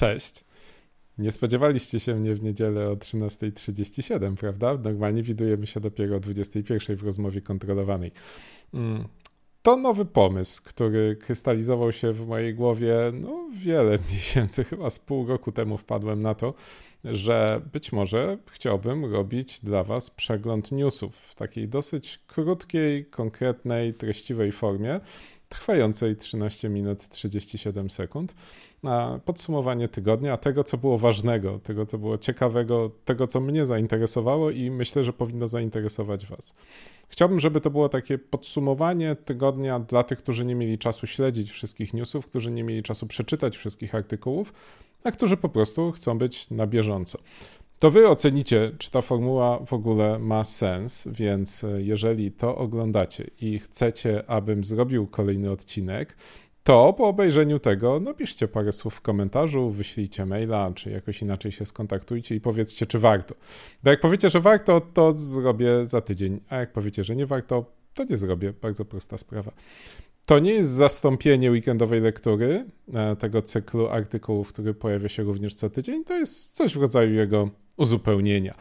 Cześć. 0.00 0.44
Nie 1.18 1.32
spodziewaliście 1.32 2.00
się 2.00 2.14
mnie 2.14 2.34
w 2.34 2.42
niedzielę 2.42 2.90
o 2.90 2.96
13.37, 2.96 4.36
prawda? 4.36 4.78
Normalnie 4.84 5.22
widujemy 5.22 5.66
się 5.66 5.80
dopiero 5.80 6.16
o 6.16 6.20
21.00 6.20 6.96
w 6.96 7.04
rozmowie 7.04 7.40
kontrolowanej. 7.40 8.12
Mm. 8.74 9.08
To 9.62 9.76
nowy 9.76 10.04
pomysł, 10.04 10.62
który 10.64 11.16
krystalizował 11.16 11.92
się 11.92 12.12
w 12.12 12.26
mojej 12.26 12.54
głowie 12.54 12.94
no, 13.12 13.48
wiele 13.52 13.98
miesięcy, 14.12 14.64
chyba 14.64 14.90
z 14.90 14.98
pół 14.98 15.26
roku 15.26 15.52
temu 15.52 15.76
wpadłem 15.76 16.22
na 16.22 16.34
to, 16.34 16.54
że 17.04 17.60
być 17.72 17.92
może 17.92 18.38
chciałbym 18.50 19.12
robić 19.12 19.60
dla 19.60 19.84
Was 19.84 20.10
przegląd 20.10 20.72
newsów 20.72 21.16
w 21.16 21.34
takiej 21.34 21.68
dosyć 21.68 22.18
krótkiej, 22.26 23.06
konkretnej, 23.06 23.94
treściwej 23.94 24.52
formie, 24.52 25.00
trwającej 25.48 26.16
13 26.16 26.68
minut 26.68 27.08
37 27.08 27.90
sekund, 27.90 28.34
na 28.82 29.20
podsumowanie 29.24 29.88
tygodnia, 29.88 30.36
tego, 30.36 30.64
co 30.64 30.78
było 30.78 30.98
ważnego, 30.98 31.58
tego, 31.58 31.86
co 31.86 31.98
było 31.98 32.18
ciekawego, 32.18 32.90
tego, 33.04 33.26
co 33.26 33.40
mnie 33.40 33.66
zainteresowało 33.66 34.50
i 34.50 34.70
myślę, 34.70 35.04
że 35.04 35.12
powinno 35.12 35.48
zainteresować 35.48 36.26
Was. 36.26 36.54
Chciałbym, 37.08 37.40
żeby 37.40 37.60
to 37.60 37.70
było 37.70 37.88
takie 37.88 38.18
podsumowanie 38.18 39.16
tygodnia 39.16 39.80
dla 39.80 40.02
tych, 40.02 40.18
którzy 40.18 40.44
nie 40.44 40.54
mieli 40.54 40.78
czasu 40.78 41.06
śledzić 41.06 41.50
wszystkich 41.50 41.94
newsów, 41.94 42.26
którzy 42.26 42.50
nie 42.50 42.64
mieli 42.64 42.82
czasu 42.82 43.06
przeczytać 43.06 43.56
wszystkich 43.56 43.94
artykułów, 43.94 44.52
a 45.04 45.10
którzy 45.10 45.36
po 45.36 45.48
prostu 45.48 45.92
chcą 45.92 46.18
być 46.18 46.50
na 46.50 46.66
bieżąco. 46.66 46.89
To 47.78 47.90
wy 47.90 48.08
ocenicie, 48.08 48.72
czy 48.78 48.90
ta 48.90 49.02
formuła 49.02 49.58
w 49.66 49.72
ogóle 49.72 50.18
ma 50.18 50.44
sens, 50.44 51.08
więc 51.12 51.64
e, 51.64 51.82
jeżeli 51.82 52.32
to 52.32 52.56
oglądacie 52.56 53.30
i 53.40 53.58
chcecie, 53.58 54.30
abym 54.30 54.64
zrobił 54.64 55.06
kolejny 55.06 55.50
odcinek, 55.50 56.16
to 56.62 56.92
po 56.92 57.08
obejrzeniu 57.08 57.58
tego 57.58 58.00
napiszcie 58.00 58.48
parę 58.48 58.72
słów 58.72 58.94
w 58.94 59.00
komentarzu, 59.00 59.70
wyślijcie 59.70 60.26
maila, 60.26 60.72
czy 60.74 60.90
jakoś 60.90 61.22
inaczej 61.22 61.52
się 61.52 61.66
skontaktujcie 61.66 62.34
i 62.34 62.40
powiedzcie, 62.40 62.86
czy 62.86 62.98
warto. 62.98 63.34
Bo 63.82 63.90
jak 63.90 64.00
powiecie, 64.00 64.30
że 64.30 64.40
warto, 64.40 64.80
to 64.80 65.12
zrobię 65.12 65.86
za 65.86 66.00
tydzień, 66.00 66.40
a 66.48 66.56
jak 66.56 66.72
powiecie, 66.72 67.04
że 67.04 67.16
nie 67.16 67.26
warto, 67.26 67.64
to 67.94 68.04
nie 68.04 68.16
zrobię. 68.16 68.52
Bardzo 68.62 68.84
prosta 68.84 69.18
sprawa. 69.18 69.52
To 70.30 70.38
nie 70.38 70.52
jest 70.52 70.70
zastąpienie 70.70 71.50
weekendowej 71.50 72.00
lektury 72.00 72.64
e, 72.94 73.16
tego 73.16 73.42
cyklu 73.42 73.88
artykułów, 73.88 74.48
który 74.48 74.74
pojawia 74.74 75.08
się 75.08 75.22
również 75.22 75.54
co 75.54 75.70
tydzień. 75.70 76.04
To 76.04 76.14
jest 76.14 76.56
coś 76.56 76.74
w 76.74 76.80
rodzaju 76.80 77.14
jego 77.14 77.50
uzupełnienia. 77.76 78.54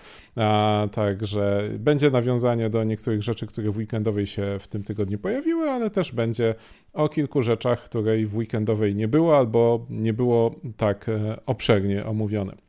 Także 0.91 1.69
będzie 1.79 2.11
nawiązanie 2.11 2.69
do 2.69 2.83
niektórych 2.83 3.23
rzeczy, 3.23 3.47
które 3.47 3.71
w 3.71 3.77
weekendowej 3.77 4.27
się 4.27 4.57
w 4.59 4.67
tym 4.67 4.83
tygodniu 4.83 5.19
pojawiły, 5.19 5.69
ale 5.69 5.89
też 5.89 6.11
będzie 6.11 6.55
o 6.93 7.09
kilku 7.09 7.41
rzeczach, 7.41 7.83
której 7.83 8.25
w 8.25 8.35
weekendowej 8.35 8.95
nie 8.95 9.07
było 9.07 9.37
albo 9.37 9.85
nie 9.89 10.13
było 10.13 10.55
tak 10.77 11.09
e, 11.09 11.37
obszernie 11.45 12.05
omówione. 12.05 12.68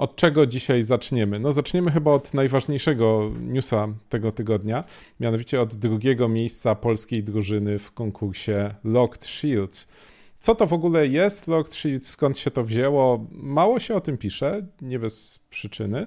Od 0.00 0.16
czego 0.16 0.46
dzisiaj 0.46 0.82
zaczniemy? 0.82 1.40
No, 1.40 1.52
zaczniemy 1.52 1.90
chyba 1.90 2.10
od 2.10 2.34
najważniejszego 2.34 3.30
newsa 3.40 3.88
tego 4.08 4.32
tygodnia, 4.32 4.84
mianowicie 5.20 5.60
od 5.60 5.74
drugiego 5.74 6.28
miejsca 6.28 6.74
polskiej 6.74 7.24
drużyny 7.24 7.78
w 7.78 7.92
konkursie 7.92 8.74
Locked 8.84 9.24
Shields. 9.24 9.88
Co 10.38 10.54
to 10.54 10.66
w 10.66 10.72
ogóle 10.72 11.06
jest 11.06 11.48
Locked 11.48 11.74
Shields, 11.74 12.08
skąd 12.08 12.38
się 12.38 12.50
to 12.50 12.64
wzięło? 12.64 13.26
Mało 13.32 13.80
się 13.80 13.94
o 13.94 14.00
tym 14.00 14.18
pisze, 14.18 14.66
nie 14.82 14.98
bez 14.98 15.38
przyczyny. 15.50 16.06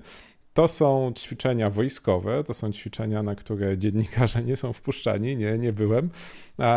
To 0.54 0.68
są 0.68 1.12
ćwiczenia 1.16 1.70
wojskowe, 1.70 2.44
to 2.44 2.54
są 2.54 2.72
ćwiczenia, 2.72 3.24
na 3.24 3.36
które 3.36 3.78
dziennikarze 3.78 4.44
nie 4.44 4.56
są 4.56 4.74
wpuszczani, 4.74 5.38
nie, 5.38 5.58
nie 5.58 5.74
byłem. 5.74 6.10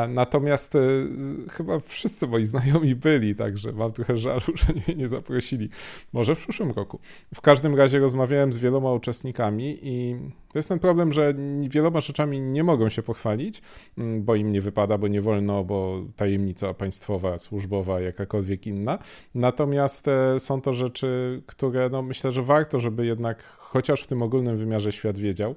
Natomiast 0.09 0.75
y, 0.75 1.09
chyba 1.51 1.81
wszyscy 1.81 2.27
moi 2.27 2.45
znajomi 2.45 2.95
byli, 2.95 3.35
także 3.35 3.73
mam 3.73 3.93
trochę 3.93 4.17
żalu, 4.17 4.41
że 4.55 4.67
nie, 4.89 4.95
nie 4.95 5.09
zaprosili. 5.09 5.69
Może 6.13 6.35
w 6.35 6.39
przyszłym 6.39 6.71
roku. 6.71 6.99
W 7.35 7.41
każdym 7.41 7.75
razie 7.75 7.99
rozmawiałem 7.99 8.53
z 8.53 8.59
wieloma 8.59 8.93
uczestnikami 8.93 9.79
i 9.83 10.17
to 10.57 10.59
jest 10.59 10.69
ten 10.69 10.79
problem, 10.79 11.13
że 11.13 11.35
wieloma 11.61 12.01
rzeczami 12.01 12.41
nie 12.41 12.65
mogą 12.65 12.89
się 12.89 13.03
pochwalić, 13.03 13.63
mm, 13.99 14.25
bo 14.25 14.35
im 14.35 14.53
nie 14.53 14.61
wypada, 14.61 14.99
bo 14.99 15.09
nie 15.09 15.21
wolno, 15.21 15.65
bo 15.65 16.05
tajemnica 16.17 16.75
państwowa, 16.75 17.39
służbowa, 17.39 18.01
jakakolwiek 18.01 18.67
inna. 18.67 18.99
Natomiast 19.35 20.09
e, 20.09 20.41
są 20.41 20.61
to 20.61 20.73
rzeczy, 20.73 21.43
które 21.47 21.89
no, 21.89 22.03
myślę, 22.03 22.33
że 22.33 22.43
warto, 22.43 22.81
żeby 22.81 23.07
jednak 23.07 23.43
chociaż 23.43 24.03
w 24.03 24.07
tym 24.07 24.23
ogólnym 24.23 24.57
wymiarze 24.57 24.93
świat 24.93 25.19
wiedział, 25.19 25.55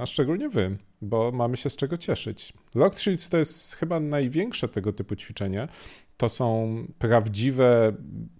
a 0.00 0.06
szczególnie 0.06 0.48
wy, 0.48 0.76
bo 1.02 1.32
mamy 1.32 1.56
się 1.56 1.70
z 1.70 1.76
czego 1.76 1.98
cieszyć. 1.98 2.52
Locked 2.74 3.00
Shields 3.00 3.28
to 3.28 3.38
jest 3.38 3.74
chyba 3.74 4.00
największe 4.00 4.68
tego 4.68 4.92
typu 4.92 5.16
ćwiczenie. 5.16 5.68
To 6.16 6.28
są 6.28 6.76
prawdziwe 6.98 7.92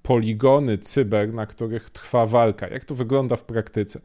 poligony 0.03 0.79
cyber, 0.79 1.33
na 1.33 1.47
których 1.47 1.91
trwa 1.91 2.27
walka. 2.27 2.69
Jak 2.69 2.85
to 2.85 2.95
wygląda 2.95 3.37
w 3.37 3.45
praktyce? 3.45 4.01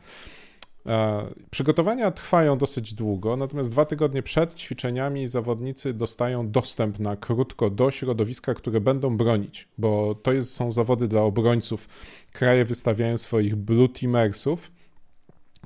Przygotowania 1.50 2.12
trwają 2.12 2.58
dosyć 2.58 2.94
długo, 2.94 3.38
natomiast 3.38 3.72
dwa 3.72 3.86
tygodnie 3.86 4.24
przed 4.24 4.54
ćwiczeniami 4.54 5.28
zawodnicy 5.28 5.94
dostają 5.94 6.52
dostęp 6.52 7.00
na 7.00 7.16
krótko 7.16 7.70
do 7.70 7.92
środowiska, 7.92 8.54
które 8.54 8.82
będą 8.82 9.18
bronić, 9.18 9.68
bo 9.78 10.16
to 10.16 10.34
jest, 10.34 10.54
są 10.54 10.72
zawody 10.72 11.08
dla 11.08 11.22
obrońców. 11.22 11.90
Kraje 12.32 12.66
wystawiają 12.66 13.18
swoich 13.18 13.56
blue 13.56 13.90
teamersów, 13.90 14.72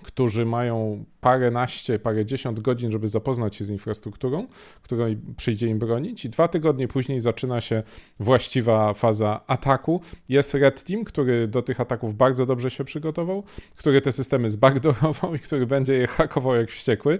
którzy 0.03 0.45
mają 0.45 1.05
paręnaście, 1.23 1.99
parędziesiąt 1.99 2.59
godzin, 2.59 2.91
żeby 2.91 3.07
zapoznać 3.07 3.55
się 3.55 3.65
z 3.65 3.69
infrastrukturą, 3.69 4.47
której 4.81 5.17
przyjdzie 5.37 5.67
im 5.67 5.79
bronić 5.79 6.25
i 6.25 6.29
dwa 6.29 6.47
tygodnie 6.47 6.87
później 6.87 7.21
zaczyna 7.21 7.61
się 7.61 7.83
właściwa 8.19 8.93
faza 8.93 9.41
ataku. 9.47 10.01
Jest 10.29 10.53
Red 10.53 10.83
Team, 10.83 11.03
który 11.03 11.47
do 11.47 11.61
tych 11.61 11.81
ataków 11.81 12.15
bardzo 12.15 12.45
dobrze 12.45 12.71
się 12.71 12.83
przygotował, 12.83 13.43
który 13.77 14.01
te 14.01 14.11
systemy 14.11 14.49
zbackdoorował 14.49 15.35
i 15.35 15.39
który 15.39 15.67
będzie 15.67 15.93
je 15.93 16.07
hakował 16.07 16.55
jak 16.55 16.71
wściekły. 16.71 17.19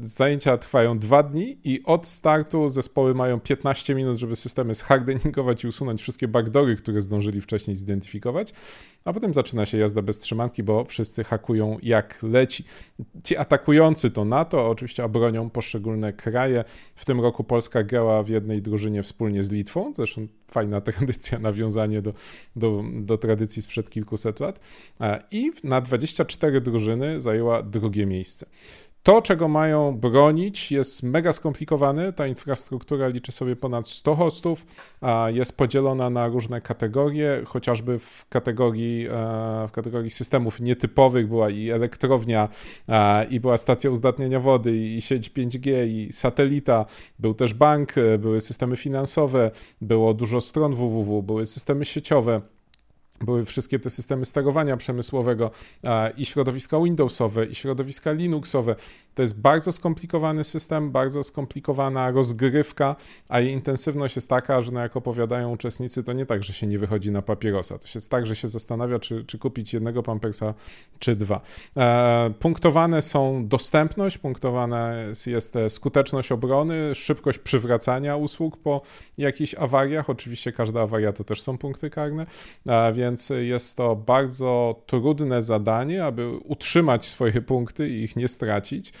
Zajęcia 0.00 0.58
trwają 0.58 0.98
dwa 0.98 1.22
dni 1.22 1.58
i 1.64 1.82
od 1.84 2.06
startu 2.06 2.68
zespoły 2.68 3.14
mają 3.14 3.40
15 3.40 3.94
minut, 3.94 4.18
żeby 4.18 4.36
systemy 4.36 4.74
zhardeningować 4.74 5.64
i 5.64 5.66
usunąć 5.68 6.02
wszystkie 6.02 6.28
backdoory, 6.28 6.76
które 6.76 7.00
zdążyli 7.00 7.40
wcześniej 7.40 7.76
zidentyfikować, 7.76 8.52
a 9.04 9.12
potem 9.12 9.34
zaczyna 9.34 9.66
się 9.66 9.78
jazda 9.78 10.02
bez 10.02 10.18
trzymanki, 10.18 10.62
bo 10.62 10.84
wszyscy 10.84 11.24
hakują 11.24 11.78
jak 11.82 12.22
leci. 12.22 12.64
Ci 13.24 13.36
atakujący 13.36 14.10
to 14.10 14.24
NATO, 14.24 14.68
oczywiście 14.68 15.04
obronią 15.04 15.50
poszczególne 15.50 16.12
kraje. 16.12 16.64
W 16.94 17.04
tym 17.04 17.20
roku 17.20 17.44
Polska 17.44 17.82
grała 17.82 18.22
w 18.22 18.28
jednej 18.28 18.62
drużynie 18.62 19.02
wspólnie 19.02 19.44
z 19.44 19.50
Litwą, 19.50 19.92
zresztą 19.94 20.26
fajna 20.50 20.80
tradycja, 20.90 21.38
nawiązanie 21.38 22.02
do, 22.02 22.12
do, 22.56 22.84
do 22.92 23.18
tradycji 23.18 23.62
sprzed 23.62 23.90
kilkuset 23.90 24.40
lat. 24.40 24.60
I 25.30 25.52
na 25.64 25.80
24 25.80 26.60
drużyny 26.60 27.20
zajęła 27.20 27.62
drugie 27.62 28.06
miejsce. 28.06 28.46
To, 29.04 29.22
czego 29.22 29.48
mają 29.48 29.96
bronić, 29.96 30.72
jest 30.72 31.02
mega 31.02 31.32
skomplikowane. 31.32 32.12
Ta 32.12 32.26
infrastruktura 32.26 33.08
liczy 33.08 33.32
sobie 33.32 33.56
ponad 33.56 33.88
100 33.88 34.14
hostów, 34.14 34.66
a 35.00 35.26
jest 35.30 35.56
podzielona 35.56 36.10
na 36.10 36.26
różne 36.26 36.60
kategorie, 36.60 37.42
chociażby 37.46 37.98
w 37.98 38.26
kategorii, 38.28 39.06
e, 39.06 39.10
w 39.68 39.70
kategorii 39.72 40.10
systemów 40.10 40.60
nietypowych 40.60 41.28
była 41.28 41.50
i 41.50 41.70
elektrownia, 41.70 42.48
i 43.30 43.40
była 43.40 43.56
stacja 43.56 43.90
uzdatniania 43.90 44.40
wody, 44.40 44.76
i 44.76 45.00
sieć 45.00 45.30
5G, 45.30 45.86
i 45.86 46.12
satelita, 46.12 46.86
był 47.18 47.34
też 47.34 47.54
bank, 47.54 47.98
e, 47.98 48.18
były 48.18 48.40
systemy 48.40 48.76
finansowe, 48.76 49.50
było 49.80 50.14
dużo 50.14 50.40
stron 50.40 50.74
www, 50.74 51.22
były 51.22 51.46
systemy 51.46 51.84
sieciowe 51.84 52.40
były 53.24 53.44
wszystkie 53.44 53.78
te 53.78 53.90
systemy 53.90 54.24
sterowania 54.24 54.76
przemysłowego 54.76 55.50
i 56.16 56.26
środowiska 56.26 56.80
Windowsowe, 56.80 57.46
i 57.46 57.54
środowiska 57.54 58.12
Linuxowe. 58.12 58.76
To 59.14 59.22
jest 59.22 59.40
bardzo 59.40 59.72
skomplikowany 59.72 60.44
system, 60.44 60.90
bardzo 60.90 61.22
skomplikowana 61.22 62.10
rozgrywka, 62.10 62.96
a 63.28 63.40
jej 63.40 63.52
intensywność 63.52 64.16
jest 64.16 64.28
taka, 64.28 64.60
że 64.60 64.72
no 64.72 64.80
jak 64.80 64.96
opowiadają 64.96 65.50
uczestnicy, 65.52 66.02
to 66.02 66.12
nie 66.12 66.26
tak, 66.26 66.42
że 66.42 66.52
się 66.52 66.66
nie 66.66 66.78
wychodzi 66.78 67.10
na 67.10 67.22
papierosa. 67.22 67.78
To 67.78 67.88
jest 67.94 68.10
tak, 68.10 68.26
że 68.26 68.36
się 68.36 68.48
zastanawia, 68.48 68.98
czy, 68.98 69.24
czy 69.24 69.38
kupić 69.38 69.74
jednego 69.74 70.02
pampersa, 70.02 70.54
czy 70.98 71.16
dwa. 71.16 71.40
E, 71.76 72.30
punktowane 72.40 73.02
są 73.02 73.48
dostępność, 73.48 74.18
punktowane 74.18 75.06
jest 75.26 75.54
skuteczność 75.68 76.32
obrony, 76.32 76.94
szybkość 76.94 77.38
przywracania 77.38 78.16
usług 78.16 78.56
po 78.56 78.82
jakichś 79.18 79.54
awariach. 79.54 80.10
Oczywiście 80.10 80.52
każda 80.52 80.82
awaria 80.82 81.12
to 81.12 81.24
też 81.24 81.42
są 81.42 81.58
punkty 81.58 81.90
karne, 81.90 82.26
więc 82.92 83.13
więc 83.14 83.32
jest 83.42 83.76
to 83.76 83.96
bardzo 83.96 84.82
trudne 84.86 85.42
zadanie, 85.42 86.04
aby 86.04 86.36
utrzymać 86.36 87.08
swoje 87.08 87.40
punkty 87.42 87.88
i 87.88 88.02
ich 88.02 88.16
nie 88.16 88.28
stracić. 88.28 88.92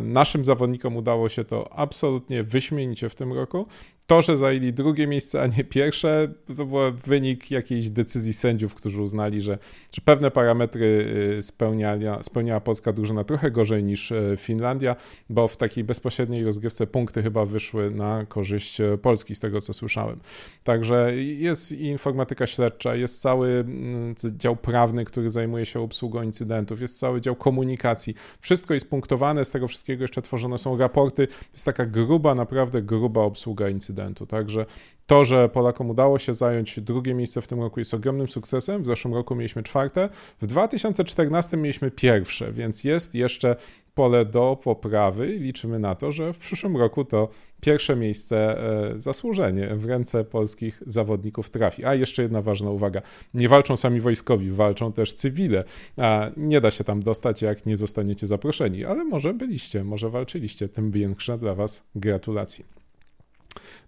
Naszym 0.00 0.44
zawodnikom 0.44 0.96
udało 0.96 1.28
się 1.28 1.44
to 1.44 1.72
absolutnie 1.72 2.42
wyśmienicie 2.42 3.08
w 3.08 3.14
tym 3.14 3.32
roku. 3.32 3.66
To, 4.10 4.22
że 4.22 4.36
zajęli 4.36 4.72
drugie 4.72 5.06
miejsce, 5.06 5.42
a 5.42 5.46
nie 5.46 5.64
pierwsze, 5.64 6.28
to 6.56 6.66
był 6.66 6.78
wynik 7.06 7.50
jakiejś 7.50 7.90
decyzji 7.90 8.32
sędziów, 8.32 8.74
którzy 8.74 9.02
uznali, 9.02 9.40
że, 9.40 9.58
że 9.92 10.02
pewne 10.04 10.30
parametry 10.30 11.06
y, 11.38 11.42
spełniała, 11.42 12.22
spełniała 12.22 12.60
polska 12.60 12.92
drużyna 12.92 13.24
trochę 13.24 13.50
gorzej 13.50 13.84
niż 13.84 14.10
y, 14.10 14.34
Finlandia, 14.38 14.96
bo 15.28 15.48
w 15.48 15.56
takiej 15.56 15.84
bezpośredniej 15.84 16.44
rozgrywce 16.44 16.86
punkty 16.86 17.22
chyba 17.22 17.44
wyszły 17.44 17.90
na 17.90 18.26
korzyść 18.26 18.80
y, 18.80 18.98
Polski, 18.98 19.34
z 19.34 19.40
tego 19.40 19.60
co 19.60 19.72
słyszałem. 19.72 20.20
Także 20.64 21.16
jest 21.16 21.72
informatyka 21.72 22.46
śledcza, 22.46 22.94
jest 22.94 23.20
cały 23.20 23.48
mm, 23.48 24.14
dział 24.36 24.56
prawny, 24.56 25.04
który 25.04 25.30
zajmuje 25.30 25.66
się 25.66 25.80
obsługą 25.80 26.22
incydentów, 26.22 26.80
jest 26.80 26.98
cały 26.98 27.20
dział 27.20 27.36
komunikacji. 27.36 28.14
Wszystko 28.40 28.74
jest 28.74 28.90
punktowane, 28.90 29.44
z 29.44 29.50
tego 29.50 29.59
wszystkiego 29.66 30.04
jeszcze 30.04 30.22
tworzone 30.22 30.58
są 30.58 30.78
raporty. 30.78 31.26
To 31.26 31.34
jest 31.52 31.64
taka 31.64 31.86
gruba, 31.86 32.34
naprawdę 32.34 32.82
gruba 32.82 33.20
obsługa 33.20 33.68
incydentu. 33.68 34.26
Także 34.26 34.66
to, 35.06 35.24
że 35.24 35.48
Polakom 35.48 35.90
udało 35.90 36.18
się 36.18 36.34
zająć 36.34 36.80
drugie 36.80 37.14
miejsce 37.14 37.42
w 37.42 37.46
tym 37.46 37.60
roku 37.60 37.80
jest 37.80 37.94
ogromnym 37.94 38.28
sukcesem. 38.28 38.82
W 38.82 38.86
zeszłym 38.86 39.14
roku 39.14 39.34
mieliśmy 39.34 39.62
czwarte, 39.62 40.08
w 40.40 40.46
2014 40.46 41.56
mieliśmy 41.56 41.90
pierwsze, 41.90 42.52
więc 42.52 42.84
jest 42.84 43.14
jeszcze 43.14 43.56
pole 43.94 44.24
do 44.24 44.58
poprawy 44.64 45.34
i 45.34 45.38
liczymy 45.38 45.78
na 45.78 45.94
to, 45.94 46.12
że 46.12 46.32
w 46.32 46.38
przyszłym 46.38 46.76
roku 46.76 47.04
to 47.04 47.28
pierwsze 47.60 47.96
miejsce 47.96 48.58
e, 48.94 49.00
zasłużenie 49.00 49.66
w 49.66 49.86
ręce 49.86 50.24
polskich 50.24 50.82
zawodników 50.86 51.50
trafi. 51.50 51.84
A 51.84 51.94
jeszcze 51.94 52.22
jedna 52.22 52.42
ważna 52.42 52.70
uwaga. 52.70 53.02
Nie 53.34 53.48
walczą 53.48 53.76
sami 53.76 54.00
wojskowi, 54.00 54.50
walczą 54.50 54.92
też 54.92 55.14
cywile. 55.14 55.64
A 55.96 56.30
nie 56.36 56.60
da 56.60 56.70
się 56.70 56.84
tam 56.84 57.02
dostać, 57.02 57.42
jak 57.42 57.66
nie 57.66 57.76
zostaniecie 57.76 58.26
zaproszeni, 58.26 58.84
ale 58.84 59.04
może 59.04 59.34
byliście, 59.34 59.84
może 59.84 60.10
walczyliście. 60.10 60.68
Tym 60.68 60.90
większe 60.90 61.38
dla 61.38 61.54
Was 61.54 61.84
gratulacje. 61.94 62.79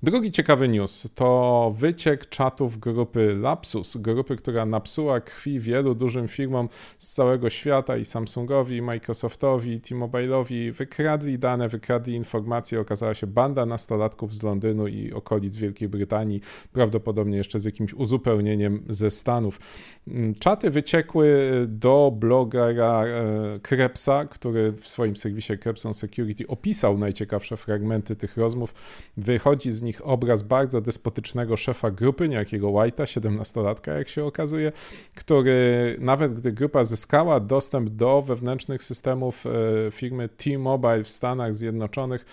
Drugi 0.02 0.32
ciekawy 0.32 0.68
news 0.68 1.08
to 1.14 1.72
wyciek 1.76 2.28
czatów 2.28 2.78
grupy 2.78 3.34
Lapsus, 3.40 3.96
grupy, 3.96 4.36
która 4.36 4.66
napsuła 4.66 5.20
krwi 5.20 5.60
wielu 5.60 5.94
dużym 5.94 6.28
firmom 6.28 6.68
z 6.98 7.12
całego 7.12 7.50
świata 7.50 7.96
i 7.96 8.04
Samsungowi, 8.04 8.76
i 8.76 8.82
Microsoftowi, 8.82 9.80
T-Mobile'owi. 9.80 10.72
Wykradli 10.72 11.38
dane, 11.38 11.68
wykradli 11.68 12.14
informacje. 12.14 12.80
Okazała 12.80 13.14
się 13.14 13.26
banda 13.26 13.66
nastolatków 13.66 14.34
z 14.34 14.42
Londynu 14.42 14.86
i 14.86 15.12
okolic 15.12 15.56
Wielkiej 15.56 15.88
Brytanii, 15.88 16.40
prawdopodobnie 16.72 17.36
jeszcze 17.36 17.60
z 17.60 17.64
jakimś 17.64 17.94
uzupełnieniem 17.94 18.82
ze 18.88 19.10
Stanów. 19.10 19.60
Mm, 20.08 20.34
czaty 20.34 20.70
wyciekły 20.70 21.50
do 21.68 22.12
blogera 22.16 23.04
e, 23.04 23.60
Krebsa, 23.62 24.24
który 24.24 24.72
w 24.72 24.88
swoim 24.88 25.16
serwisie 25.16 25.58
Krebson 25.58 25.94
Security 25.94 26.46
opisał 26.46 26.98
najciekawsze 26.98 27.56
fragmenty 27.56 28.16
tych 28.16 28.36
rozmów. 28.36 28.74
Wychodzi 29.16 29.51
z 29.60 29.82
nich 29.82 29.92
nich 29.92 30.06
obraz 30.06 30.42
bardzo 30.42 30.80
despotycznego 30.80 31.56
szefa 31.56 31.90
grupy, 31.90 32.28
niejakiego 32.28 32.68
White'a, 32.68 33.04
17-latka, 33.04 33.98
jak 33.98 34.08
się 34.08 34.24
okazuje, 34.24 34.72
który 35.14 35.96
nawet 36.00 36.32
gdy 36.32 36.52
grupa 36.52 36.84
zyskała 36.84 37.40
dostęp 37.40 37.90
do 37.90 38.22
wewnętrznych 38.22 38.82
systemów 38.82 39.44
e, 39.46 39.50
firmy 39.90 40.28
T-Mobile 40.28 41.04
w 41.04 41.10
Stanach 41.10 41.54
Zjednoczonych, 41.54 42.24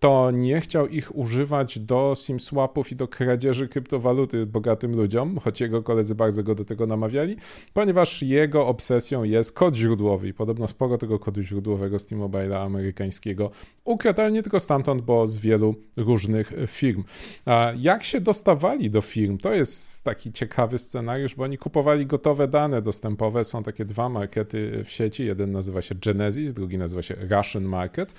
to 0.00 0.30
nie 0.30 0.60
chciał 0.60 0.86
ich 0.86 1.16
używać 1.16 1.78
do 1.78 2.14
SIM 2.16 2.40
swapów 2.40 2.92
i 2.92 2.96
do 2.96 3.08
kradzieży 3.08 3.68
kryptowaluty 3.68 4.46
bogatym 4.46 4.96
ludziom, 4.96 5.38
choć 5.38 5.60
jego 5.60 5.82
koledzy 5.82 6.14
bardzo 6.14 6.42
go 6.42 6.54
do 6.54 6.64
tego 6.64 6.86
namawiali, 6.86 7.36
ponieważ 7.72 8.22
jego 8.22 8.66
obsesją 8.66 9.24
jest 9.24 9.52
kod 9.52 9.74
źródłowy 9.74 10.28
i 10.28 10.34
podobno 10.34 10.68
sporo 10.68 10.98
tego 10.98 11.18
kodu 11.18 11.42
źródłowego 11.42 11.98
z 11.98 12.06
T-Mobile'a 12.06 12.64
amerykańskiego 12.64 13.50
ukradł, 13.84 14.20
ale 14.20 14.32
nie 14.32 14.42
tylko 14.42 14.60
stamtąd, 14.60 15.02
bo 15.02 15.26
z 15.26 15.38
wielu 15.38 15.74
różnych 15.96 16.52
firm. 16.66 17.04
A 17.44 17.72
jak 17.76 18.04
się 18.04 18.20
dostawali 18.20 18.90
do 18.90 19.00
firm? 19.00 19.38
To 19.38 19.52
jest 19.54 20.04
taki 20.04 20.32
ciekawy 20.32 20.78
scenariusz, 20.78 21.34
bo 21.34 21.44
oni 21.44 21.58
kupowali 21.58 22.06
gotowe 22.06 22.48
dane 22.48 22.82
dostępowe. 22.82 23.44
Są 23.44 23.62
takie 23.62 23.84
dwa 23.84 24.08
markety 24.08 24.84
w 24.84 24.90
sieci. 24.90 25.26
Jeden 25.26 25.52
nazywa 25.52 25.82
się 25.82 25.94
Genesis, 25.94 26.52
drugi 26.52 26.78
nazywa 26.78 27.02
się 27.02 27.16
Russian 27.30 27.64
Market. 27.64 28.14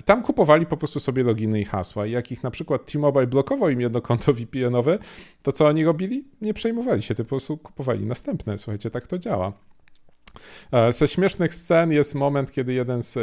I 0.00 0.02
tam 0.02 0.22
kupowali 0.22 0.66
po 0.66 0.76
prostu 0.76 0.97
sobie 1.00 1.22
loginy 1.22 1.60
i 1.60 1.64
hasła. 1.64 2.06
I 2.06 2.10
jak 2.10 2.32
ich 2.32 2.42
na 2.42 2.50
przykład 2.50 2.92
T-Mobile 2.92 3.26
blokował 3.26 3.70
im 3.70 3.80
jedno 3.80 4.00
konto 4.00 4.32
VPN-owe, 4.38 4.98
to 5.42 5.52
co 5.52 5.66
oni 5.66 5.84
robili? 5.84 6.24
Nie 6.40 6.54
przejmowali 6.54 7.02
się, 7.02 7.14
po 7.14 7.24
prostu 7.24 7.56
kupowali 7.56 8.06
następne. 8.06 8.58
Słuchajcie, 8.58 8.90
tak 8.90 9.06
to 9.06 9.18
działa. 9.18 9.52
E, 10.72 10.92
ze 10.92 11.08
śmiesznych 11.08 11.54
scen 11.54 11.92
jest 11.92 12.14
moment, 12.14 12.52
kiedy 12.52 12.72
jeden 12.72 13.02
z, 13.02 13.16
e, 13.16 13.20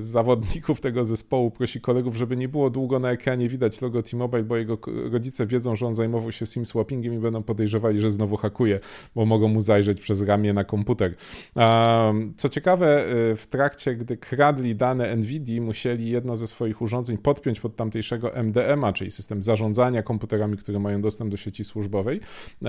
z, 0.00 0.20
zawodników 0.20 0.80
tego 0.80 1.04
zespołu 1.04 1.50
prosi 1.50 1.80
kolegów, 1.80 2.16
żeby 2.16 2.36
nie 2.36 2.48
było 2.48 2.70
długo 2.70 2.98
na 2.98 3.10
ekranie 3.10 3.48
widać 3.48 3.80
logo 3.80 4.02
T-Mobile, 4.02 4.42
bo 4.42 4.56
jego 4.56 4.78
rodzice 5.12 5.46
wiedzą, 5.46 5.76
że 5.76 5.86
on 5.86 5.94
zajmował 5.94 6.32
się 6.32 6.46
SIM 6.46 6.66
swappingiem 6.66 7.14
i 7.14 7.18
będą 7.18 7.42
podejrzewali, 7.42 8.00
że 8.00 8.10
znowu 8.10 8.36
hakuje, 8.36 8.80
bo 9.14 9.26
mogą 9.26 9.48
mu 9.48 9.60
zajrzeć 9.60 10.00
przez 10.00 10.22
ramię 10.22 10.52
na 10.52 10.64
komputer. 10.64 11.14
Co 12.36 12.48
ciekawe, 12.48 13.06
e, 13.06 13.36
w 13.36 13.46
trakcie, 13.46 13.94
gdy 13.94 14.16
kradli 14.16 14.76
dane 14.76 15.16
NVIDIA, 15.16 15.62
musieli 15.62 16.10
jedno 16.10 16.36
ze 16.36 16.46
swoich 16.46 16.82
urządzeń 16.82 17.18
podpiąć 17.18 17.60
pod 17.60 17.76
tamtejszego 17.76 18.34
MDMA, 18.34 18.92
czyli 18.92 19.10
system 19.10 19.42
zarządzania 19.42 20.02
komputerami, 20.02 20.56
które 20.56 20.78
mają 20.78 21.00
dostęp 21.00 21.30
do 21.30 21.36
sieci 21.36 21.64
służbowej, 21.64 22.20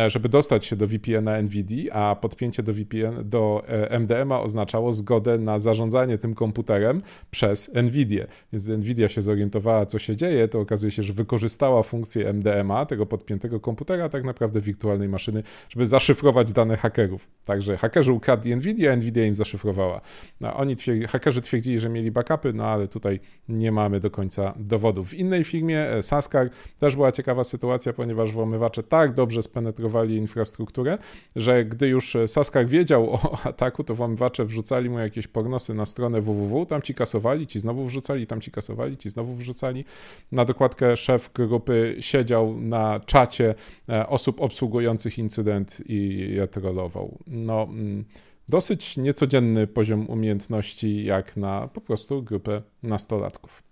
żeby 0.08 0.30
dostać 0.30 0.66
się 0.66 0.76
do 0.76 0.88
VPN-a 0.88 1.42
NVIDIA, 1.42 1.94
a 1.94 2.16
podpięcie 2.16 2.64
do 2.64 2.74
VPN 2.74 3.30
do 3.30 3.61
MDMA 4.00 4.42
oznaczało 4.42 4.94
zgodę 4.94 5.38
na 5.38 5.60
zarządzanie 5.60 6.18
tym 6.18 6.36
komputerem 6.36 7.02
przez 7.32 7.74
NVIDIA. 7.74 8.26
Więc 8.54 8.68
NVIDIA 8.68 9.10
się 9.10 9.22
zorientowała, 9.22 9.86
co 9.86 10.00
się 10.00 10.16
dzieje, 10.16 10.48
to 10.48 10.60
okazuje 10.60 10.92
się, 10.92 11.04
że 11.04 11.14
wykorzystała 11.14 11.84
funkcję 11.84 12.34
MDMA, 12.34 12.86
tego 12.86 13.06
podpiętego 13.06 13.60
komputera, 13.60 14.10
tak 14.10 14.24
naprawdę 14.24 14.62
wirtualnej 14.62 15.10
maszyny, 15.10 15.44
żeby 15.70 15.86
zaszyfrować 15.86 16.52
dane 16.52 16.78
hakerów. 16.78 17.28
Także 17.46 17.78
hakerzy 17.78 18.14
ukradli 18.14 18.56
NVIDIA, 18.56 18.96
NVIDIA 18.96 19.26
im 19.26 19.36
zaszyfrowała. 19.36 20.02
No, 20.42 20.54
oni 20.54 20.76
twierdzi, 20.76 21.08
hakerzy 21.08 21.42
twierdzili, 21.42 21.80
że 21.80 21.90
mieli 21.90 22.12
backupy, 22.12 22.54
no 22.54 22.66
ale 22.66 22.88
tutaj 22.88 23.20
nie 23.50 23.72
mamy 23.72 24.00
do 24.00 24.12
końca 24.12 24.54
dowodów. 24.60 25.10
W 25.10 25.14
innej 25.14 25.44
firmie, 25.44 25.90
e, 25.90 26.04
Saskar, 26.04 26.50
też 26.80 26.96
była 26.96 27.12
ciekawa 27.12 27.44
sytuacja, 27.44 27.94
ponieważ 27.94 28.32
włamywacze 28.32 28.84
tak 28.84 29.14
dobrze 29.14 29.42
spenetrowali 29.42 30.16
infrastrukturę, 30.16 30.98
że 31.36 31.66
gdy 31.66 31.88
już 31.88 32.18
Saskar 32.28 32.68
wiedział 32.68 33.14
o 33.14 33.51
ataku, 33.52 33.84
to 33.84 33.96
włamywacze 33.96 34.46
wrzucali 34.46 34.90
mu 34.90 35.00
jakieś 35.00 35.28
pornosy 35.28 35.74
na 35.74 35.86
stronę 35.86 36.22
www, 36.22 36.66
tam 36.66 36.82
ci 36.82 36.94
kasowali, 36.94 37.48
ci 37.48 37.60
znowu 37.60 37.86
wrzucali, 37.86 38.28
tam 38.28 38.42
ci 38.42 38.52
kasowali, 38.52 38.98
ci 38.98 39.10
znowu 39.10 39.36
wrzucali. 39.36 39.86
Na 40.32 40.46
dokładkę 40.46 40.98
szef 40.98 41.32
grupy 41.34 41.96
siedział 42.00 42.58
na 42.58 43.00
czacie 43.00 43.56
e, 43.90 44.08
osób 44.08 44.42
obsługujących 44.42 45.18
incydent 45.18 45.82
i 45.86 46.30
je 46.36 46.48
trollował. 46.48 47.18
No, 47.28 47.64
mm, 47.64 48.06
dosyć 48.50 48.98
niecodzienny 48.98 49.68
poziom 49.68 50.10
umiejętności 50.10 51.06
jak 51.06 51.38
na 51.38 51.68
po 51.68 51.82
prostu 51.82 52.24
grupę 52.24 52.62
nastolatków. 52.84 53.71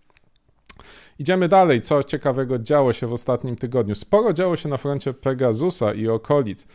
Idziemy 1.20 1.48
dalej. 1.48 1.82
Co 1.82 2.04
ciekawego 2.04 2.60
działo 2.60 2.94
się 2.94 3.08
w 3.08 3.14
ostatnim 3.14 3.56
tygodniu? 3.56 3.96
Sporo 3.96 4.34
działo 4.34 4.56
się 4.56 4.70
na 4.70 4.78
froncie 4.78 5.14
Pegasusa 5.14 5.94
i 5.94 6.08
okolic. 6.08 6.68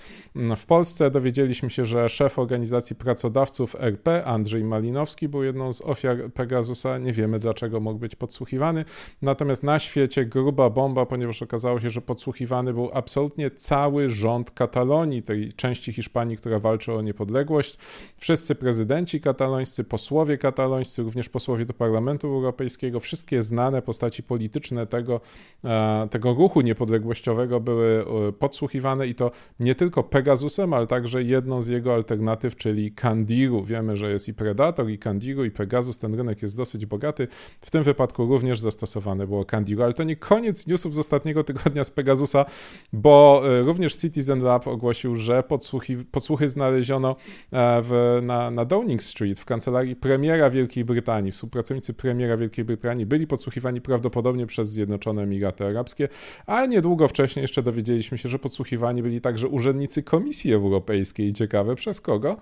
W 0.57 0.67
Polsce 0.67 1.11
dowiedzieliśmy 1.11 1.71
się, 1.71 1.85
że 1.85 2.09
szef 2.09 2.39
organizacji 2.39 2.97
pracodawców 2.97 3.77
RP, 3.79 4.25
Andrzej 4.25 4.65
Malinowski, 4.65 5.29
był 5.29 5.43
jedną 5.43 5.73
z 5.73 5.81
ofiar 5.81 6.33
Pegasusa. 6.35 6.99
Nie 6.99 7.13
wiemy 7.13 7.39
dlaczego 7.39 7.81
mógł 7.81 7.99
być 7.99 8.17
podsłuchiwany. 8.17 8.85
Natomiast 9.23 9.63
na 9.63 9.79
świecie 9.79 10.25
gruba 10.25 10.71
bomba, 10.71 11.07
ponieważ 11.07 11.43
okazało 11.43 11.81
się, 11.81 11.91
że 11.91 12.01
podsłuchiwany 12.01 12.75
był 12.75 12.91
absolutnie 12.93 13.51
cały 13.51 14.09
rząd 14.09 14.51
Katalonii, 14.51 15.23
tej 15.23 15.53
części 15.53 15.93
Hiszpanii, 15.93 16.37
która 16.37 16.59
walczy 16.59 16.93
o 16.93 17.03
niepodległość. 17.03 17.79
Wszyscy 18.17 18.55
prezydenci 18.55 19.21
katalońscy, 19.21 19.85
posłowie 19.85 20.39
katalońscy, 20.39 21.03
również 21.03 21.29
posłowie 21.29 21.65
do 21.65 21.75
Parlamentu 21.75 22.27
Europejskiego, 22.27 23.01
wszystkie 23.01 23.43
znane 23.43 23.83
postaci 23.83 24.23
polityczne, 24.23 24.34
polityczne 24.35 24.87
tego, 24.87 25.21
e, 25.65 26.09
tego 26.11 26.35
ruchu 26.35 26.61
niepodległościowego 26.61 27.61
były 27.61 28.05
e, 28.29 28.33
podsłuchiwane 28.33 29.07
i 29.07 29.15
to 29.15 29.31
nie 29.61 29.75
tylko 29.75 30.03
Pegasusem, 30.03 30.75
ale 30.75 30.87
także 30.87 31.23
jedną 31.23 31.63
z 31.63 31.69
jego 31.69 31.95
alternatyw, 31.95 32.57
czyli 32.57 32.93
Candiru. 32.93 33.65
Wiemy, 33.65 33.97
że 33.97 34.11
jest 34.11 34.29
i 34.29 34.35
Predator, 34.35 34.91
i 34.91 34.99
Candiru, 34.99 35.45
i 35.45 35.51
Pegasus. 35.51 35.99
Ten 35.99 36.15
rynek 36.15 36.43
jest 36.43 36.57
dosyć 36.57 36.87
bogaty. 36.87 37.29
W 37.61 37.71
tym 37.71 37.83
wypadku 37.83 38.27
również 38.27 38.61
zastosowane 38.61 39.27
było 39.27 39.45
Candiru, 39.45 39.83
ale 39.83 39.93
to 39.93 40.05
nie 40.05 40.17
koniec 40.17 40.67
newsów 40.67 40.95
z 40.95 40.99
ostatniego 40.99 41.45
tygodnia 41.45 41.85
z 41.85 41.91
Pegasusa, 41.91 42.45
bo 42.93 43.43
e, 43.45 43.63
również 43.63 43.97
Citizen 43.97 44.43
Lab 44.43 44.67
ogłosił, 44.67 45.17
że 45.17 45.43
podsłuchi, 45.43 45.97
podsłuchy 45.97 46.49
znaleziono 46.49 47.17
w, 47.83 48.19
na, 48.23 48.51
na 48.51 48.65
Downing 48.65 49.03
Street 49.03 49.41
w 49.41 49.45
kancelarii 49.45 49.97
premiera 49.97 50.51
Wielkiej 50.51 50.85
Brytanii. 50.85 51.33
Współpracownicy 51.33 51.95
premiera 51.95 52.37
Wielkiej 52.37 52.65
Brytanii 52.65 53.07
byli 53.07 53.27
podsłuchiwani 53.27 53.81
prawdopodobnie 53.81 54.24
prawdopodobnie 54.25 54.47
przez 54.47 54.69
Zjednoczone 54.69 55.23
Emiraty 55.23 55.65
Arabskie, 55.65 56.09
a 56.47 56.67
niedługo 56.67 57.09
wcześniej 57.09 57.43
jeszcze 57.43 57.63
dowiedzieliśmy 57.63 58.19
się, 58.19 58.29
że 58.29 58.39
podsłuchiwani 58.39 59.03
byli 59.03 59.21
także 59.21 59.49
urzędnicy 59.49 60.03
Komisji 60.03 60.53
Europejskiej. 60.53 61.33
Ciekawe 61.35 61.75
przez 61.75 62.01
kogo. 62.01 62.37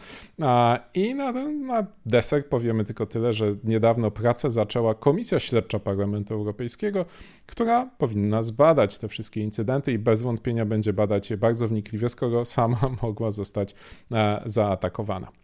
I 0.95 1.15
na, 1.15 1.33
na 1.33 1.87
deser 2.07 2.47
powiemy 2.47 2.85
tylko 2.85 3.07
tyle, 3.07 3.33
że 3.33 3.57
niedawno 3.65 4.11
pracę 4.11 4.51
zaczęła 4.51 4.95
Komisja 4.95 5.41
Śledcza 5.41 5.79
Parlamentu 5.79 6.35
Europejskiego, 6.35 7.05
która 7.47 7.87
powinna 7.99 8.43
zbadać 8.43 8.99
te 8.99 9.09
wszystkie 9.09 9.41
incydenty 9.41 9.93
i 9.93 9.99
bez 9.99 10.23
wątpienia 10.23 10.67
będzie 10.67 10.93
badać 10.93 11.31
je 11.31 11.37
bardzo 11.37 11.69
wnikliwie, 11.69 12.09
skoro 12.09 12.45
sama 12.45 12.81
mogła 13.03 13.31
zostać 13.31 13.75
e, 14.13 14.43
zaatakowana. 14.45 15.42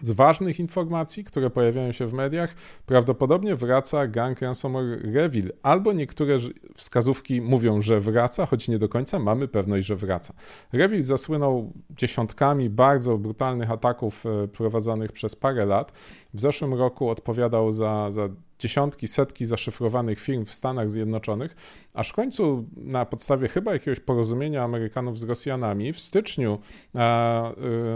Z 0.00 0.10
ważnych 0.10 0.60
informacji, 0.60 1.24
które 1.24 1.50
pojawiają 1.50 1.92
się 1.92 2.06
w 2.06 2.12
mediach, 2.12 2.54
prawdopodobnie 2.86 3.56
wraca 3.56 4.06
gang 4.06 4.40
ransomware 4.40 5.12
Revil, 5.12 5.52
albo 5.62 5.92
niektóre 5.92 6.36
wskazówki 6.74 7.40
mówią, 7.40 7.82
że 7.82 8.00
wraca, 8.00 8.46
choć 8.46 8.68
nie 8.68 8.78
do 8.78 8.88
końca 8.88 9.18
mamy 9.18 9.48
pewność, 9.48 9.86
że 9.86 9.96
wraca. 9.96 10.34
Revil 10.72 11.04
zasłynął 11.04 11.72
dziesiątkami 11.90 12.70
bardzo 12.70 13.18
brutalnych 13.18 13.70
ataków 13.70 14.26
e, 14.26 14.48
prowadzonych 14.48 15.12
przez 15.12 15.36
parę 15.36 15.66
lat. 15.66 15.92
W 16.34 16.40
zeszłym 16.40 16.74
roku 16.74 17.08
odpowiadał 17.08 17.72
za, 17.72 18.10
za 18.10 18.28
dziesiątki, 18.60 19.08
setki 19.08 19.46
zaszyfrowanych 19.46 20.20
firm 20.20 20.44
w 20.44 20.52
Stanach 20.52 20.90
Zjednoczonych, 20.90 21.56
aż 21.94 22.08
w 22.08 22.12
końcu 22.12 22.68
na 22.76 23.06
podstawie 23.06 23.48
chyba 23.48 23.72
jakiegoś 23.72 24.00
porozumienia 24.00 24.64
Amerykanów 24.64 25.18
z 25.18 25.22
Rosjanami 25.22 25.92
w 25.92 26.00
styczniu, 26.00 26.58
e, 26.94 27.52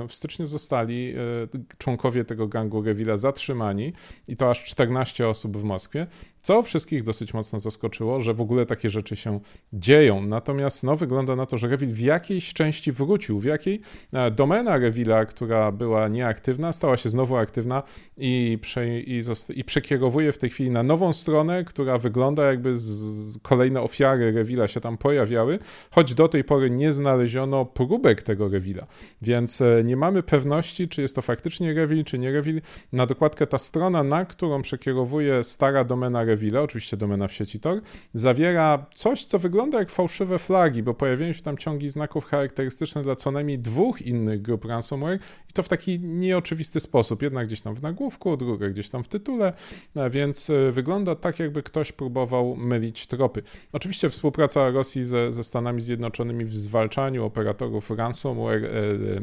w 0.08 0.14
styczniu 0.14 0.46
zostali 0.46 1.14
e, 1.14 1.76
członkowie 1.78 2.24
tego 2.24 2.48
gangu 2.48 2.82
Revila 2.82 3.16
zatrzymani 3.16 3.92
i 4.28 4.36
to 4.36 4.50
aż 4.50 4.64
14 4.64 5.28
osób 5.28 5.56
w 5.56 5.64
Moskwie, 5.64 6.06
co 6.38 6.62
wszystkich 6.62 7.02
dosyć 7.02 7.34
mocno 7.34 7.60
zaskoczyło, 7.60 8.20
że 8.20 8.34
w 8.34 8.40
ogóle 8.40 8.66
takie 8.66 8.90
rzeczy 8.90 9.16
się 9.16 9.40
dzieją. 9.72 10.22
Natomiast 10.22 10.82
no, 10.82 10.96
wygląda 10.96 11.36
na 11.36 11.46
to, 11.46 11.58
że 11.58 11.68
Revil 11.68 11.88
w 11.88 12.00
jakiejś 12.00 12.52
części 12.52 12.92
wrócił, 12.92 13.38
w 13.38 13.44
jakiej 13.44 13.80
e, 14.12 14.30
domena 14.30 14.78
Revila, 14.78 15.24
która 15.24 15.72
była 15.72 16.08
nieaktywna, 16.08 16.72
stała 16.72 16.96
się 16.96 17.08
znowu 17.08 17.36
aktywna 17.36 17.82
i, 18.16 18.58
prze, 18.60 19.00
i, 19.00 19.20
i 19.54 19.64
przekierowuje 19.64 20.32
w 20.32 20.38
tej 20.38 20.50
chwili 20.54 20.70
na 20.70 20.82
nową 20.82 21.12
stronę, 21.12 21.64
która 21.64 21.98
wygląda 21.98 22.44
jakby 22.44 22.78
z, 22.78 23.38
kolejne 23.38 23.80
ofiary 23.80 24.32
Revila 24.32 24.68
się 24.68 24.80
tam 24.80 24.98
pojawiały, 24.98 25.58
choć 25.90 26.14
do 26.14 26.28
tej 26.28 26.44
pory 26.44 26.70
nie 26.70 26.92
znaleziono 26.92 27.64
próbek 27.64 28.22
tego 28.22 28.48
Revila, 28.48 28.86
więc 29.22 29.60
e, 29.60 29.84
nie 29.84 29.96
mamy 29.96 30.22
pewności, 30.22 30.88
czy 30.88 31.02
jest 31.02 31.14
to 31.14 31.22
faktycznie 31.22 31.74
Revil, 31.74 32.04
czy 32.04 32.18
nie 32.18 32.32
Revil. 32.32 32.60
Na 32.92 33.06
dokładkę 33.06 33.46
ta 33.46 33.58
strona, 33.58 34.02
na 34.02 34.24
którą 34.24 34.62
przekierowuje 34.62 35.44
stara 35.44 35.84
domena 35.84 36.24
Revila, 36.24 36.60
oczywiście 36.60 36.96
domena 36.96 37.28
w 37.28 37.32
sieci 37.32 37.60
Tor, 37.60 37.80
zawiera 38.14 38.86
coś, 38.94 39.26
co 39.26 39.38
wygląda 39.38 39.78
jak 39.78 39.90
fałszywe 39.90 40.38
flagi, 40.38 40.82
bo 40.82 40.94
pojawiają 40.94 41.32
się 41.32 41.42
tam 41.42 41.58
ciągi 41.58 41.90
znaków 41.90 42.24
charakterystyczne 42.24 43.02
dla 43.02 43.16
co 43.16 43.30
najmniej 43.30 43.58
dwóch 43.58 44.02
innych 44.02 44.42
grup 44.42 44.64
ransomware 44.64 45.18
i 45.50 45.52
to 45.52 45.62
w 45.62 45.68
taki 45.68 46.00
nieoczywisty 46.00 46.80
sposób. 46.80 47.22
Jedna 47.22 47.44
gdzieś 47.44 47.62
tam 47.62 47.74
w 47.74 47.82
nagłówku, 47.82 48.36
druga 48.36 48.68
gdzieś 48.68 48.90
tam 48.90 49.04
w 49.04 49.08
tytule, 49.08 49.52
e, 49.96 50.10
E, 50.50 50.72
wygląda 50.72 51.14
tak, 51.14 51.38
jakby 51.38 51.62
ktoś 51.62 51.92
próbował 51.92 52.56
mylić 52.56 53.06
tropy. 53.06 53.42
Oczywiście 53.72 54.08
współpraca 54.08 54.70
Rosji 54.70 55.04
ze, 55.04 55.32
ze 55.32 55.44
Stanami 55.44 55.80
Zjednoczonymi 55.80 56.44
w 56.44 56.56
zwalczaniu 56.56 57.24
operatorów 57.24 57.90
ransomware 57.90 58.64
e, 58.64 58.70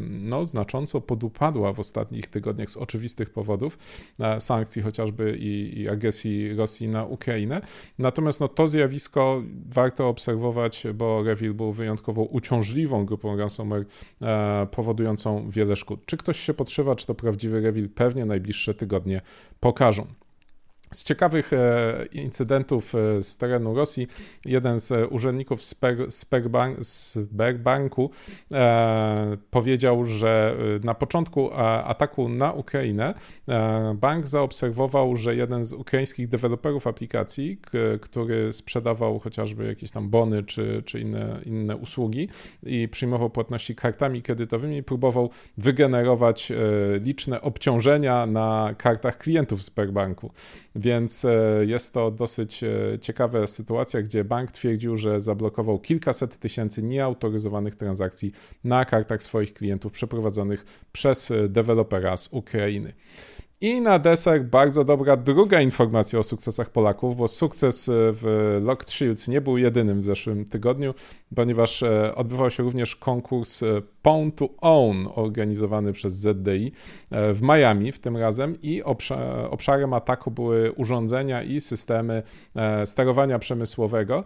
no, 0.10 0.46
znacząco 0.46 1.02
podupadła 1.02 1.74
w 1.74 1.80
ostatnich 1.80 2.28
tygodniach 2.28 2.70
z 2.70 2.78
oczywistych 2.78 3.30
powodów, 3.30 3.78
e, 4.20 4.42
sankcji 4.42 4.82
chociażby 4.82 5.38
i, 5.40 5.80
i 5.80 5.90
agresji 5.90 6.56
Rosji 6.56 6.88
na 6.88 7.06
Ukrainę. 7.06 7.62
Natomiast 8.00 8.40
no, 8.40 8.48
to 8.48 8.68
zjawisko 8.68 9.44
warto 9.70 10.08
obserwować, 10.08 10.84
bo 10.94 11.24
Revil 11.24 11.54
był 11.54 11.72
wyjątkowo 11.72 12.24
uciążliwą 12.24 13.06
grupą 13.06 13.38
ransomware, 13.38 13.86
powodującą 14.72 15.50
wiele 15.50 15.76
szkód. 15.76 16.06
Czy 16.06 16.18
ktoś 16.18 16.40
się 16.40 16.54
podszywa, 16.54 16.96
czy 16.96 17.08
to 17.08 17.16
prawdziwy 17.16 17.62
Revil, 17.62 17.90
pewnie 17.90 18.26
najbliższe 18.26 18.74
tygodnie 18.74 19.22
pokażą. 19.60 20.21
Z 20.94 21.04
ciekawych 21.04 21.54
e, 21.54 22.06
incydentów 22.12 22.96
e, 22.96 23.24
z 23.24 23.38
terenu 23.38 23.76
Rosji, 23.76 24.08
jeden 24.46 24.80
z 24.80 25.12
urzędników 25.12 25.62
Sberbanku 26.82 28.12
e, 28.52 29.38
powiedział, 29.52 30.06
że 30.06 30.56
na 30.84 30.94
początku 30.94 31.54
ataku 31.54 32.30
na 32.30 32.54
Ukrainę 32.54 33.14
bank 33.96 34.28
zaobserwował, 34.28 35.16
że 35.16 35.36
jeden 35.36 35.66
z 35.66 35.74
ukraińskich 35.74 36.28
deweloperów 36.28 36.88
aplikacji, 36.88 37.58
który 38.02 38.54
sprzedawał 38.54 39.20
chociażby 39.20 39.68
jakieś 39.68 39.92
tam 39.92 40.10
bony 40.10 40.44
czy, 40.44 40.84
czy 40.86 41.00
inne, 41.00 41.40
inne 41.46 41.76
usługi 41.76 42.30
i 42.64 42.88
przyjmował 42.88 43.30
płatności 43.30 43.76
kartami 43.76 44.22
kredytowymi, 44.22 44.84
próbował 44.84 45.30
wygenerować 45.58 46.52
liczne 47.02 47.42
obciążenia 47.42 48.26
na 48.26 48.76
kartach 48.78 49.18
klientów 49.18 49.64
Sberbanku. 49.64 50.32
Więc 50.82 51.26
e, 51.26 51.32
jest 51.66 51.94
to 51.94 52.12
dosyć 52.12 52.64
e, 52.64 53.00
ciekawa 53.02 53.48
sytuacja, 53.48 54.02
gdzie 54.02 54.24
bank 54.24 54.52
twierdził, 54.52 54.98
że 54.98 55.22
zablokował 55.22 55.80
kilkaset 55.80 56.38
tysięcy 56.38 56.84
nieautoryzowanych 56.84 57.76
transakcji 57.76 58.32
na 58.64 58.86
kartach 58.86 59.24
swoich 59.24 59.54
klientów 59.54 59.92
przeprowadzonych 59.92 60.66
przez 60.92 61.32
e, 61.32 61.50
dewelopera 61.50 62.18
z 62.18 62.30
Ukrainy. 62.32 62.94
I 63.62 63.82
na 63.82 64.00
deser 64.00 64.46
bardzo 64.46 64.84
dobra 64.84 65.18
druga 65.18 65.62
informacja 65.62 66.20
o 66.20 66.24
sukcesach 66.24 66.70
Polaków, 66.70 67.18
bo 67.18 67.28
sukces 67.28 67.90
w 67.94 68.60
Locked 68.64 68.90
Shields 68.90 69.28
nie 69.28 69.42
był 69.42 69.58
jedynym 69.58 70.02
w 70.02 70.04
zeszłym 70.04 70.46
tygodniu, 70.46 70.94
ponieważ 71.36 71.84
odbywał 72.16 72.52
się 72.52 72.64
również 72.64 72.96
konkurs 72.96 73.64
Pawn 74.02 74.32
to 74.32 74.50
Own 74.62 75.08
organizowany 75.16 75.94
przez 75.94 76.14
ZDI 76.14 76.72
e, 77.12 77.34
w 77.34 77.42
Miami 77.42 77.92
w 77.92 78.00
tym 78.00 78.18
razem 78.18 78.62
i 78.62 78.84
obszarem 79.50 79.94
ataku 79.94 80.32
były 80.32 80.72
urządzenia 80.72 81.44
i 81.44 81.62
systemy 81.62 82.24
e, 82.56 82.86
sterowania 82.86 83.40
przemysłowego. 83.40 84.24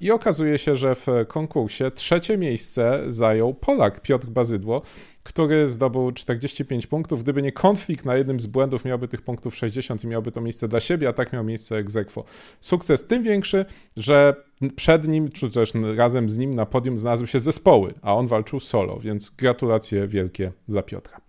I 0.00 0.10
okazuje 0.10 0.58
się, 0.58 0.76
że 0.76 0.94
w 0.94 1.06
konkursie 1.28 1.90
trzecie 1.90 2.38
miejsce 2.38 3.02
zajął 3.08 3.54
Polak 3.54 4.00
Piotr 4.00 4.26
Bazydło, 4.26 4.82
który 5.24 5.68
zdobył 5.68 6.12
45 6.12 6.86
punktów. 6.86 7.22
Gdyby 7.22 7.42
nie 7.42 7.52
konflikt 7.52 8.04
na 8.04 8.16
jednym 8.16 8.40
z 8.40 8.46
błędów, 8.46 8.84
miałby 8.84 9.08
tych 9.08 9.22
punktów 9.22 9.56
60 9.56 10.04
i 10.04 10.06
miałby 10.06 10.32
to 10.32 10.40
miejsce 10.40 10.68
dla 10.68 10.80
siebie, 10.80 11.08
a 11.08 11.12
tak 11.12 11.32
miał 11.32 11.44
miejsce 11.44 11.76
egzekwo. 11.76 12.24
Sukces 12.60 13.04
tym 13.04 13.22
większy, 13.22 13.64
że 13.96 14.34
przed 14.76 15.08
nim, 15.08 15.30
czy 15.30 15.50
też 15.50 15.72
razem 15.96 16.30
z 16.30 16.38
nim 16.38 16.54
na 16.54 16.66
podium 16.66 16.98
znalazły 16.98 17.26
się 17.26 17.40
zespoły, 17.40 17.94
a 18.02 18.14
on 18.14 18.26
walczył 18.26 18.60
solo, 18.60 19.00
więc 19.00 19.30
gratulacje 19.30 20.08
wielkie 20.08 20.52
dla 20.68 20.82
Piotra. 20.82 21.20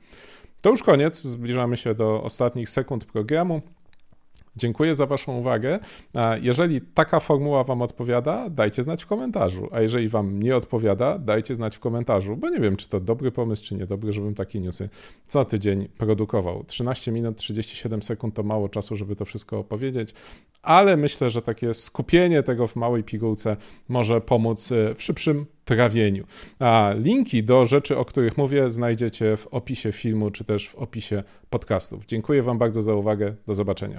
To 0.62 0.70
już 0.70 0.84
koniec, 0.84 1.22
zbliżamy 1.22 1.78
się 1.78 1.96
do 1.96 2.24
ostatnich 2.24 2.70
sekund 2.70 3.06
programu. 3.06 3.62
Dziękuję 4.56 4.96
za 4.96 5.06
Waszą 5.06 5.38
uwagę. 5.38 5.80
Jeżeli 6.42 6.82
taka 6.82 7.20
formuła 7.20 7.64
Wam 7.64 7.82
odpowiada, 7.82 8.50
dajcie 8.50 8.84
znać 8.84 9.04
w 9.04 9.08
komentarzu, 9.08 9.70
a 9.72 9.82
jeżeli 9.82 10.10
Wam 10.10 10.40
nie 10.40 10.56
odpowiada, 10.56 11.20
dajcie 11.20 11.56
znać 11.56 11.76
w 11.76 11.80
komentarzu, 11.80 12.38
bo 12.38 12.50
nie 12.50 12.60
wiem, 12.60 12.76
czy 12.76 12.90
to 12.90 13.00
dobry 13.00 13.32
pomysł, 13.32 13.66
czy 13.66 13.76
niedobry, 13.76 14.14
żebym 14.14 14.36
takie 14.36 14.60
newsy 14.60 14.90
co 15.26 15.46
tydzień 15.46 15.88
produkował. 15.98 16.64
13 16.64 17.12
minut 17.12 17.38
37 17.38 18.02
sekund 18.02 18.36
to 18.36 18.44
mało 18.44 18.70
czasu, 18.70 18.96
żeby 18.96 19.16
to 19.16 19.26
wszystko 19.26 19.60
opowiedzieć, 19.60 20.14
ale 20.62 20.98
myślę, 20.98 21.30
że 21.30 21.42
takie 21.42 21.74
skupienie 21.74 22.44
tego 22.44 22.68
w 22.68 22.76
małej 22.76 23.04
pigułce 23.04 23.58
może 23.90 24.22
pomóc 24.22 24.70
w 24.96 25.04
szybszym 25.04 25.46
trawieniu. 25.66 26.26
A 26.60 26.94
linki 26.98 27.44
do 27.44 27.66
rzeczy, 27.66 27.98
o 27.98 28.06
których 28.06 28.38
mówię, 28.38 28.72
znajdziecie 28.72 29.38
w 29.38 29.48
opisie 29.48 29.92
filmu, 29.92 30.32
czy 30.32 30.44
też 30.44 30.70
w 30.70 30.76
opisie 30.76 31.24
podcastów. 31.50 32.06
Dziękuję 32.06 32.42
Wam 32.42 32.58
bardzo 32.58 32.82
za 32.82 32.94
uwagę. 32.94 33.36
Do 33.48 33.54
zobaczenia. 33.54 33.94